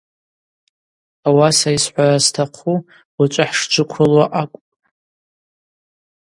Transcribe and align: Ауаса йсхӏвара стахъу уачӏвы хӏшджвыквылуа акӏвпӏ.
Ауаса 1.27 1.69
йсхӏвара 1.75 2.19
стахъу 2.25 2.77
уачӏвы 3.17 3.43
хӏшджвыквылуа 3.53 4.25
акӏвпӏ. 4.41 4.77